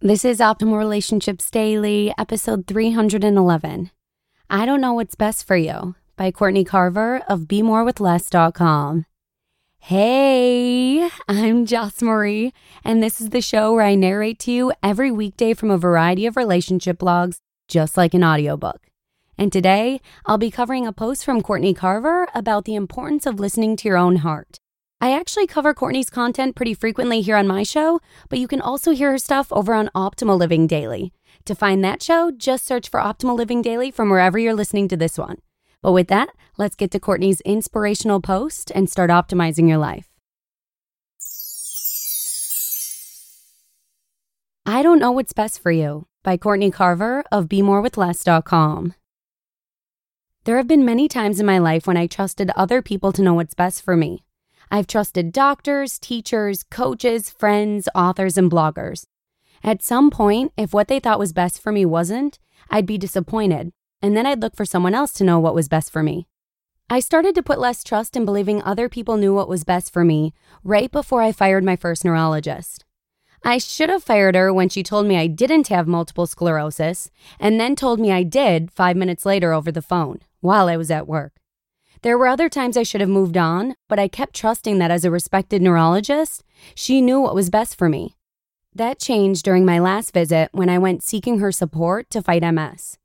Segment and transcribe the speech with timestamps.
[0.00, 3.90] This is Optimal Relationships Daily, episode 311.
[4.48, 9.06] I Don't Know What's Best for You by Courtney Carver of BeMoreWithLess.com.
[9.80, 12.52] Hey, I'm Joss Marie,
[12.84, 16.26] and this is the show where I narrate to you every weekday from a variety
[16.26, 18.86] of relationship blogs, just like an audiobook.
[19.36, 23.74] And today, I'll be covering a post from Courtney Carver about the importance of listening
[23.78, 24.60] to your own heart.
[25.00, 28.90] I actually cover Courtney's content pretty frequently here on my show, but you can also
[28.90, 31.12] hear her stuff over on Optimal Living Daily.
[31.44, 34.96] To find that show, just search for Optimal Living Daily from wherever you're listening to
[34.96, 35.38] this one.
[35.82, 40.08] But with that, let's get to Courtney's inspirational post and start optimizing your life.
[44.66, 48.94] I Don't Know What's Best for You by Courtney Carver of BeMoreWithLess.com.
[50.42, 53.34] There have been many times in my life when I trusted other people to know
[53.34, 54.24] what's best for me.
[54.70, 59.04] I've trusted doctors, teachers, coaches, friends, authors, and bloggers.
[59.62, 62.38] At some point, if what they thought was best for me wasn't,
[62.70, 65.90] I'd be disappointed, and then I'd look for someone else to know what was best
[65.90, 66.26] for me.
[66.90, 70.04] I started to put less trust in believing other people knew what was best for
[70.04, 70.32] me
[70.64, 72.84] right before I fired my first neurologist.
[73.44, 77.60] I should have fired her when she told me I didn't have multiple sclerosis and
[77.60, 81.06] then told me I did five minutes later over the phone while I was at
[81.06, 81.34] work.
[82.02, 85.04] There were other times I should have moved on, but I kept trusting that as
[85.04, 86.44] a respected neurologist,
[86.74, 88.16] she knew what was best for me.
[88.74, 92.98] That changed during my last visit when I went seeking her support to fight MS.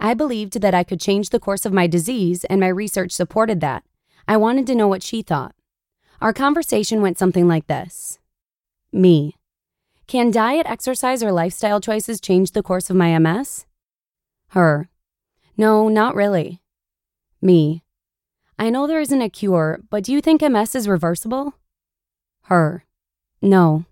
[0.00, 3.60] I believed that I could change the course of my disease, and my research supported
[3.60, 3.84] that.
[4.26, 5.54] I wanted to know what she thought.
[6.20, 8.18] Our conversation went something like this
[8.92, 9.36] Me.
[10.08, 13.66] Can diet, exercise, or lifestyle choices change the course of my MS?
[14.48, 14.88] Her.
[15.56, 16.62] No, not really.
[17.40, 17.84] Me.
[18.60, 21.54] I know there isn't a cure, but do you think MS is reversible?
[22.42, 22.84] Her.
[23.40, 23.86] No.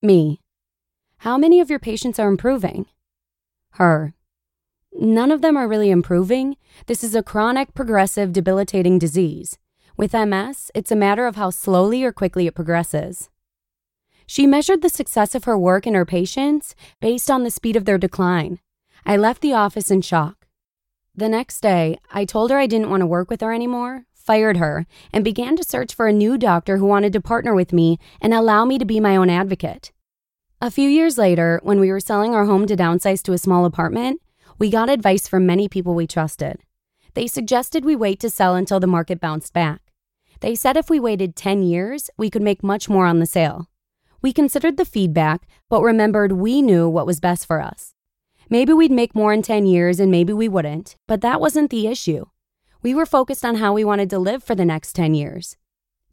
[0.00, 0.40] Me.
[1.18, 2.86] How many of your patients are improving?
[3.72, 4.14] Her.
[4.98, 6.56] None of them are really improving.
[6.86, 9.58] This is a chronic, progressive, debilitating disease.
[9.94, 13.28] With MS, it's a matter of how slowly or quickly it progresses.
[14.26, 17.84] She measured the success of her work in her patients based on the speed of
[17.84, 18.58] their decline.
[19.04, 20.41] I left the office in shock.
[21.14, 24.56] The next day, I told her I didn't want to work with her anymore, fired
[24.56, 27.98] her, and began to search for a new doctor who wanted to partner with me
[28.22, 29.92] and allow me to be my own advocate.
[30.62, 33.66] A few years later, when we were selling our home to downsize to a small
[33.66, 34.22] apartment,
[34.58, 36.60] we got advice from many people we trusted.
[37.12, 39.82] They suggested we wait to sell until the market bounced back.
[40.40, 43.68] They said if we waited 10 years, we could make much more on the sale.
[44.22, 47.92] We considered the feedback, but remembered we knew what was best for us.
[48.50, 51.86] Maybe we'd make more in 10 years and maybe we wouldn't, but that wasn't the
[51.86, 52.26] issue.
[52.82, 55.56] We were focused on how we wanted to live for the next 10 years.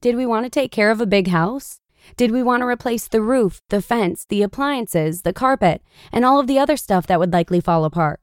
[0.02, 1.80] Did we want to take care of a big house?
[2.16, 5.82] Did we want to replace the roof, the fence, the appliances, the carpet,
[6.12, 8.20] and all of the other stuff that would likely fall apart?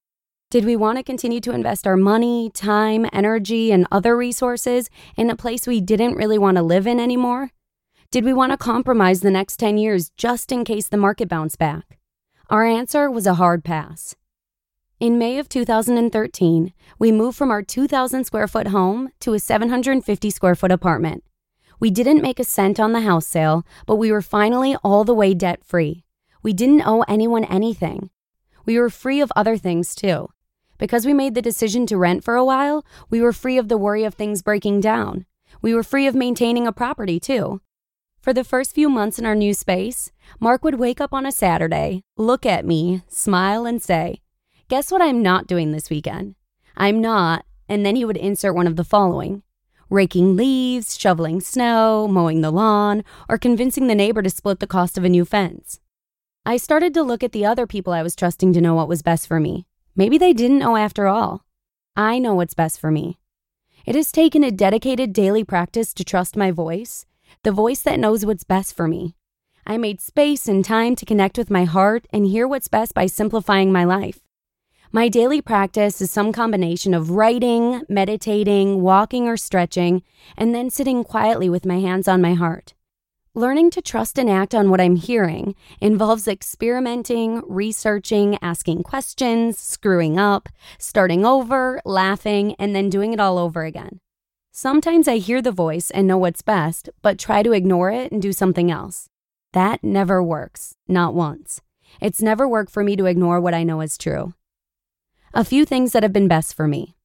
[0.51, 5.29] Did we want to continue to invest our money, time, energy, and other resources in
[5.29, 7.51] a place we didn't really want to live in anymore?
[8.13, 11.59] Did we want to compromise the next 10 years just in case the market bounced
[11.59, 11.99] back?
[12.49, 14.15] Our answer was a hard pass.
[15.01, 20.31] In May of 2013, we moved from our 2,000 square foot home to a 750
[20.31, 21.25] square foot apartment.
[21.81, 25.13] We didn't make a cent on the house sale, but we were finally all the
[25.13, 26.05] way debt free.
[26.45, 28.11] We didn't owe anyone anything.
[28.65, 30.29] We were free of other things too.
[30.79, 33.77] Because we made the decision to rent for a while, we were free of the
[33.77, 35.27] worry of things breaking down.
[35.63, 37.61] We were free of maintaining a property too.
[38.27, 41.31] For the first few months in our new space, Mark would wake up on a
[41.31, 44.21] Saturday, look at me, smile, and say,
[44.67, 46.35] Guess what I'm not doing this weekend?
[46.77, 49.45] I'm not, and then he would insert one of the following
[49.91, 54.99] raking leaves, shoveling snow, mowing the lawn, or convincing the neighbor to split the cost
[54.99, 55.79] of a new fence.
[56.45, 59.03] I started to look at the other people I was trusting to know what was
[59.03, 59.67] best for me.
[59.95, 61.45] Maybe they didn't know after all.
[61.95, 63.21] I know what's best for me.
[63.85, 67.07] It has taken a dedicated daily practice to trust my voice,
[67.43, 69.15] the voice that knows what's best for me.
[69.67, 73.07] I made space and time to connect with my heart and hear what's best by
[73.07, 74.21] simplifying my life.
[74.93, 80.03] My daily practice is some combination of writing, meditating, walking, or stretching,
[80.37, 82.75] and then sitting quietly with my hands on my heart.
[83.35, 90.19] Learning to trust and act on what I'm hearing involves experimenting, researching, asking questions, screwing
[90.19, 90.49] up,
[90.79, 94.01] starting over, laughing, and then doing it all over again.
[94.59, 98.23] Sometimes I hear the voice and know what's best, but try to ignore it and
[98.23, 99.11] do something else.
[99.53, 101.61] That never works, not once.
[102.01, 104.33] It's never worked for me to ignore what I know is true.
[105.35, 106.97] A few things that have been best for me.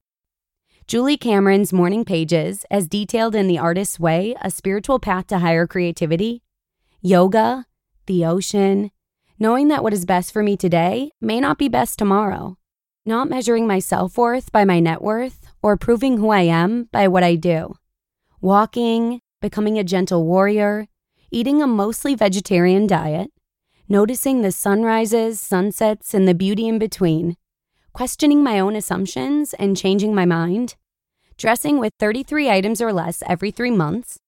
[0.86, 5.66] Julia Cameron's Morning Pages, as detailed in The Artist's Way, A Spiritual Path to Higher
[5.66, 6.42] Creativity,
[7.02, 7.66] yoga,
[8.06, 8.90] the ocean,
[9.38, 12.56] knowing that what is best for me today may not be best tomorrow,
[13.04, 17.08] not measuring my self worth by my net worth or proving who I am by
[17.08, 17.74] what I do,
[18.40, 20.88] walking, becoming a gentle warrior,
[21.30, 23.30] eating a mostly vegetarian diet,
[23.88, 27.36] noticing the sunrises, sunsets, and the beauty in between
[27.92, 30.76] questioning my own assumptions and changing my mind,
[31.36, 34.18] dressing with 33 items or less every three months,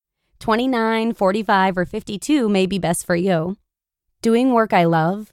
[0.41, 3.57] 29, 45, or 52 may be best for you,
[4.21, 5.33] doing work I love,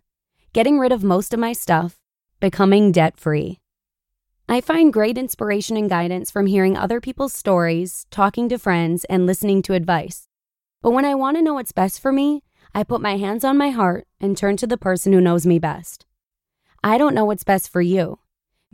[0.53, 1.97] getting rid of most of my stuff,
[2.39, 3.60] becoming debt free.
[4.51, 9.25] I find great inspiration and guidance from hearing other people's stories, talking to friends, and
[9.25, 10.27] listening to advice.
[10.81, 12.43] But when I want to know what's best for me,
[12.75, 15.57] I put my hands on my heart and turn to the person who knows me
[15.57, 16.05] best.
[16.83, 18.19] I don't know what's best for you.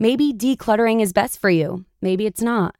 [0.00, 1.84] Maybe decluttering is best for you.
[2.02, 2.74] Maybe it's not.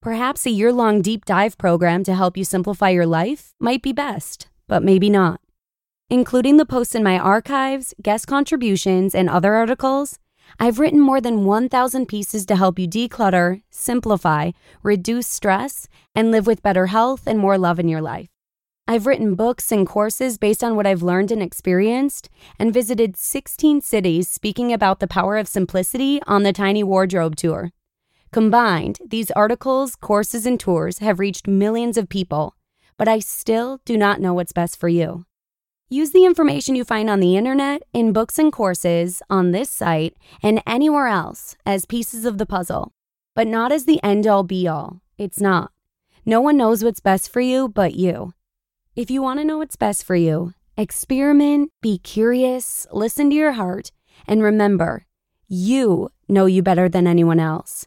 [0.00, 3.92] Perhaps a year long deep dive program to help you simplify your life might be
[3.92, 5.42] best, but maybe not.
[6.08, 10.18] Including the posts in my archives, guest contributions, and other articles,
[10.58, 14.52] I've written more than 1,000 pieces to help you declutter, simplify,
[14.82, 18.28] reduce stress, and live with better health and more love in your life.
[18.90, 23.82] I've written books and courses based on what I've learned and experienced, and visited 16
[23.82, 27.70] cities speaking about the power of simplicity on the Tiny Wardrobe Tour.
[28.32, 32.56] Combined, these articles, courses, and tours have reached millions of people,
[32.96, 35.26] but I still do not know what's best for you.
[35.90, 40.14] Use the information you find on the internet, in books and courses, on this site,
[40.42, 42.92] and anywhere else as pieces of the puzzle,
[43.34, 45.00] but not as the end all be all.
[45.16, 45.72] It's not.
[46.26, 48.34] No one knows what's best for you but you.
[48.96, 53.52] If you want to know what's best for you, experiment, be curious, listen to your
[53.52, 53.90] heart,
[54.26, 55.06] and remember,
[55.48, 57.86] you know you better than anyone else.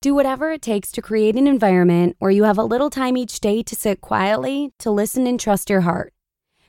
[0.00, 3.40] Do whatever it takes to create an environment where you have a little time each
[3.40, 6.12] day to sit quietly, to listen and trust your heart.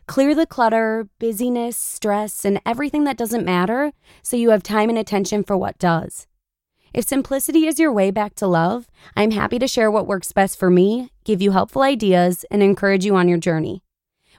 [0.05, 4.97] Clear the clutter, busyness, stress, and everything that doesn't matter so you have time and
[4.97, 6.27] attention for what does.
[6.93, 10.59] If simplicity is your way back to love, I'm happy to share what works best
[10.59, 13.81] for me, give you helpful ideas, and encourage you on your journey.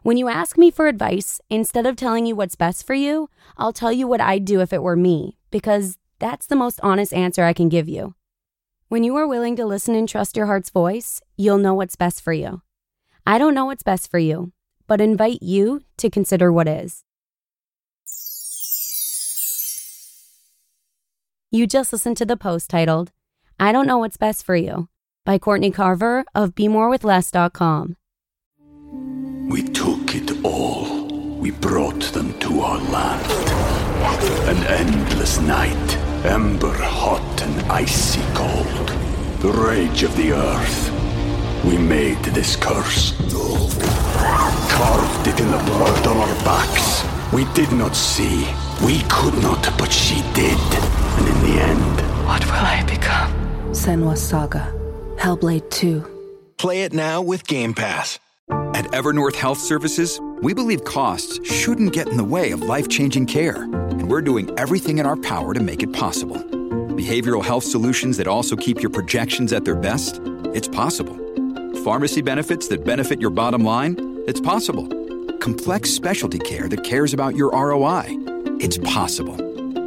[0.03, 3.73] When you ask me for advice, instead of telling you what's best for you, I'll
[3.73, 7.43] tell you what I'd do if it were me, because that's the most honest answer
[7.43, 8.15] I can give you.
[8.89, 12.21] When you are willing to listen and trust your heart's voice, you'll know what's best
[12.21, 12.61] for you.
[13.27, 14.53] I don't know what's best for you,
[14.87, 17.03] but invite you to consider what is.
[21.51, 23.13] You just listened to the post titled,
[23.61, 24.89] I Don't Know What's Best for You
[25.25, 27.97] by Courtney Carver of BeMoreWithLess.com.
[29.49, 31.07] We took it all.
[31.39, 33.25] We brought them to our land.
[34.49, 38.89] An endless night, ember hot and icy cold.
[39.41, 41.65] The rage of the earth.
[41.65, 43.13] We made this curse.
[44.71, 47.05] Carved it in the blood on our backs.
[47.33, 48.47] We did not see.
[48.85, 50.59] We could not, but she did.
[51.19, 53.33] And in the end, What will I become?
[53.73, 54.73] Senua's Saga.
[55.17, 56.05] Hellblade 2.
[56.57, 58.19] Play it now with Game Pass.
[58.51, 63.27] At Evernorth Health Services, we believe costs shouldn't get in the way of life changing
[63.27, 66.37] care, and we're doing everything in our power to make it possible.
[66.95, 70.21] Behavioral health solutions that also keep your projections at their best?
[70.55, 71.17] It's possible.
[71.85, 74.14] Pharmacy benefits that benefit your bottom line?
[74.27, 74.89] It's possible.
[75.39, 78.05] Complex specialty care that cares about your ROI?
[78.59, 79.37] It's possible.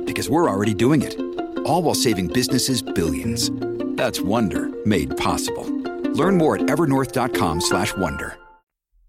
[0.05, 1.19] Because we're already doing it.
[1.65, 3.49] All while saving businesses billions.
[3.97, 5.65] That's Wonder made possible.
[6.13, 8.37] Learn more at evernorth.com/wonder.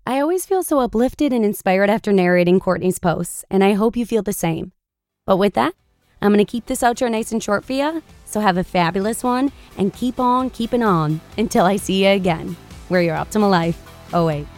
[0.07, 4.07] I always feel so uplifted and inspired after narrating Courtney's posts, and I hope you
[4.07, 4.73] feel the same.
[5.27, 5.75] But with that,
[6.23, 9.23] I'm going to keep this outro nice and short for you, so have a fabulous
[9.23, 12.57] one and keep on keeping on until I see you again,
[12.89, 13.79] where your optimal life
[14.15, 14.58] oh, awaits.